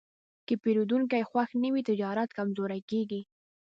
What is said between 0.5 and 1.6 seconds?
پیرودونکی خوښ